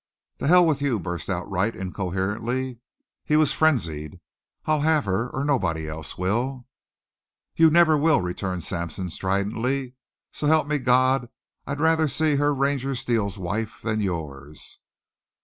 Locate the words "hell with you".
0.47-0.97